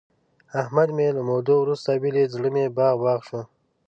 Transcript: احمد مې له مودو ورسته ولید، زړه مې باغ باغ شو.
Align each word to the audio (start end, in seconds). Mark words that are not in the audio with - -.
احمد 0.61 0.89
مې 0.95 1.07
له 1.15 1.21
مودو 1.29 1.55
ورسته 1.61 1.91
ولید، 2.03 2.33
زړه 2.35 2.49
مې 2.55 2.65
باغ 2.77 2.95
باغ 3.05 3.19
شو. 3.27 3.41